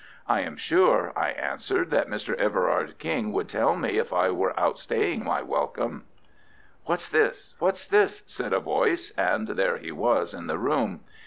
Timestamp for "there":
9.49-9.77